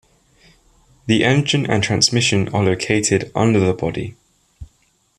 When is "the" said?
1.05-1.23, 3.59-3.75